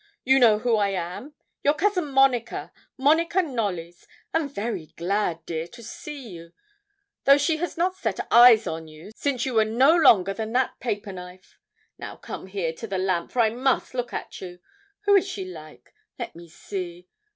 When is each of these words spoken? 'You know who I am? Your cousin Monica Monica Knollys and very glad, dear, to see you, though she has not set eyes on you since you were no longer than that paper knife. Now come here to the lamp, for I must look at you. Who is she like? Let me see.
'You 0.23 0.39
know 0.39 0.57
who 0.57 0.77
I 0.77 0.89
am? 0.89 1.35
Your 1.63 1.75
cousin 1.75 2.07
Monica 2.07 2.73
Monica 2.97 3.43
Knollys 3.43 4.07
and 4.33 4.51
very 4.51 4.87
glad, 4.97 5.45
dear, 5.45 5.67
to 5.67 5.83
see 5.83 6.27
you, 6.29 6.53
though 7.25 7.37
she 7.37 7.57
has 7.57 7.77
not 7.77 7.93
set 7.95 8.17
eyes 8.31 8.65
on 8.65 8.87
you 8.87 9.11
since 9.15 9.45
you 9.45 9.53
were 9.53 9.63
no 9.63 9.95
longer 9.95 10.33
than 10.33 10.53
that 10.53 10.79
paper 10.79 11.11
knife. 11.13 11.59
Now 11.99 12.15
come 12.15 12.47
here 12.47 12.73
to 12.73 12.87
the 12.87 12.97
lamp, 12.97 13.31
for 13.31 13.41
I 13.41 13.51
must 13.51 13.93
look 13.93 14.11
at 14.11 14.41
you. 14.41 14.57
Who 15.01 15.13
is 15.15 15.27
she 15.27 15.45
like? 15.45 15.93
Let 16.17 16.35
me 16.35 16.49
see. 16.49 17.07